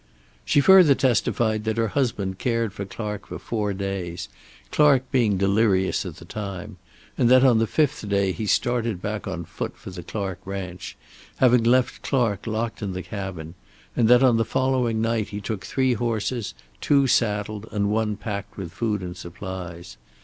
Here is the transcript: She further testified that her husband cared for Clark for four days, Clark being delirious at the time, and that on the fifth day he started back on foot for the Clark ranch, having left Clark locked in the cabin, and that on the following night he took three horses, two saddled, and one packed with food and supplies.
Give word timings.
She 0.43 0.61
further 0.61 0.95
testified 0.95 1.63
that 1.65 1.77
her 1.77 1.89
husband 1.89 2.39
cared 2.39 2.73
for 2.73 2.85
Clark 2.85 3.27
for 3.27 3.37
four 3.37 3.71
days, 3.71 4.29
Clark 4.71 5.11
being 5.11 5.37
delirious 5.37 6.07
at 6.07 6.15
the 6.15 6.25
time, 6.25 6.77
and 7.19 7.29
that 7.29 7.43
on 7.43 7.59
the 7.59 7.67
fifth 7.67 8.09
day 8.09 8.31
he 8.31 8.47
started 8.47 8.99
back 8.99 9.27
on 9.27 9.45
foot 9.45 9.77
for 9.77 9.91
the 9.91 10.01
Clark 10.01 10.39
ranch, 10.43 10.97
having 11.35 11.61
left 11.63 12.01
Clark 12.01 12.47
locked 12.47 12.81
in 12.81 12.93
the 12.93 13.03
cabin, 13.03 13.53
and 13.95 14.07
that 14.07 14.23
on 14.23 14.37
the 14.37 14.43
following 14.43 15.01
night 15.01 15.27
he 15.27 15.39
took 15.39 15.63
three 15.63 15.93
horses, 15.93 16.55
two 16.81 17.05
saddled, 17.05 17.67
and 17.71 17.91
one 17.91 18.15
packed 18.17 18.57
with 18.57 18.71
food 18.71 19.01
and 19.03 19.15
supplies. 19.15 19.97